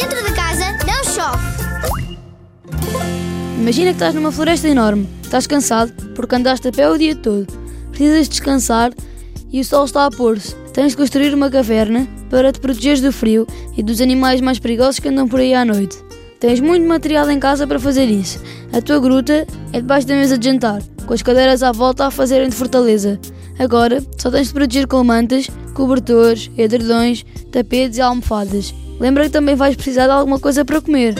[0.00, 1.44] Dentro de casa não chove.
[3.58, 5.08] Imagina que estás numa floresta enorme.
[5.24, 7.48] Estás cansado porque andaste a pé o dia todo.
[7.90, 8.92] Precisas descansar
[9.50, 10.54] e o sol está a pôr-se.
[10.72, 13.44] Tens de construir uma caverna para te protegeres do frio
[13.76, 15.98] e dos animais mais perigosos que andam por aí à noite.
[16.38, 18.40] Tens muito material em casa para fazer isso.
[18.72, 22.10] A tua gruta é debaixo da mesa de jantar, com as cadeiras à volta a
[22.12, 23.18] fazerem de fortaleza.
[23.58, 28.72] Agora só tens de proteger com mantas, cobertores, edredões, tapetes e almofadas.
[29.00, 31.14] Lembra que também vais precisar de alguma coisa para comer.